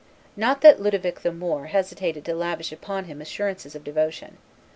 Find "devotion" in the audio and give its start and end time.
3.83-4.39